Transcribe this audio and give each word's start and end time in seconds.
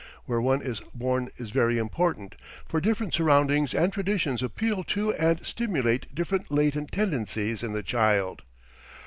Where 0.25 0.41
one 0.41 0.63
is 0.63 0.79
born 0.95 1.29
is 1.37 1.51
very 1.51 1.77
important, 1.77 2.33
for 2.67 2.81
different 2.81 3.13
surroundings 3.13 3.71
and 3.75 3.93
traditions 3.93 4.41
appeal 4.41 4.83
to 4.85 5.13
and 5.13 5.45
stimulate 5.45 6.15
different 6.15 6.49
latent 6.49 6.91
tendencies 6.91 7.61
in 7.61 7.73
the 7.73 7.83
child. 7.83 8.41